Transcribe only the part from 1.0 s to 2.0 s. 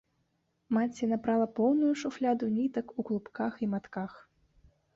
напрала поўную